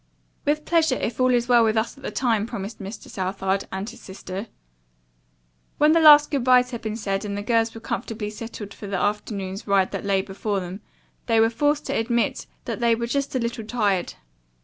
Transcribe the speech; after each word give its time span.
"With 0.45 0.65
pleasure 0.65 0.95
if 0.95 1.19
all 1.19 1.31
is 1.31 1.47
well 1.47 1.63
with 1.63 1.77
us 1.77 1.95
at 1.95 2.01
that 2.01 2.15
time," 2.15 2.47
promised 2.47 2.79
Mr. 2.81 3.07
Southard, 3.07 3.65
and 3.71 3.87
his 3.87 4.01
sister. 4.01 4.47
When 5.77 5.91
the 5.91 5.99
last 5.99 6.31
good 6.31 6.43
byes 6.43 6.71
had 6.71 6.81
been 6.81 6.95
said 6.95 7.23
and 7.23 7.37
the 7.37 7.43
girls 7.43 7.75
were 7.75 7.81
comfortably 7.81 8.31
settled 8.31 8.73
for 8.73 8.87
the 8.87 8.97
afternoon's 8.99 9.67
ride 9.67 9.91
that 9.91 10.03
lay 10.03 10.23
before 10.23 10.59
them 10.59 10.81
they 11.27 11.39
were 11.39 11.51
forced 11.51 11.85
to 11.85 11.93
admit 11.95 12.47
that 12.65 12.79
they 12.79 12.95
were 12.95 13.05
just 13.05 13.35
a 13.35 13.39
little 13.39 13.63
tired. 13.63 14.15